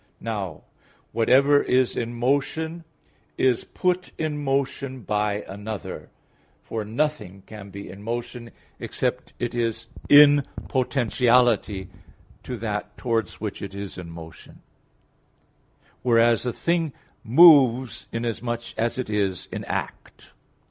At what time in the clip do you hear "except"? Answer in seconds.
8.79-9.33